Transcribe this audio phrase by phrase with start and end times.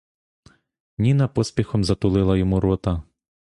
[0.97, 3.03] Ніна поспіхом затулила йому рота.